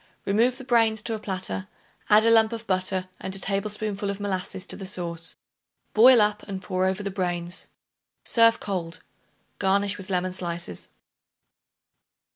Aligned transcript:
Remove 0.25 0.57
the 0.57 0.63
brains 0.63 1.03
to 1.03 1.13
a 1.13 1.19
platter; 1.19 1.67
add 2.09 2.25
a 2.25 2.31
lump 2.31 2.51
of 2.53 2.65
butter 2.65 3.07
and 3.19 3.35
a 3.35 3.39
tablespoonful 3.39 4.09
of 4.09 4.19
molasses 4.19 4.65
to 4.65 4.75
the 4.75 4.87
sauce; 4.87 5.35
boil 5.93 6.19
up 6.21 6.41
and 6.47 6.59
pour 6.63 6.87
over 6.87 7.03
the 7.03 7.11
brains. 7.11 7.67
Serve 8.23 8.59
cold; 8.59 9.03
garnish 9.59 9.99
with 9.99 10.09
lemon 10.09 10.31
slices. 10.31 10.89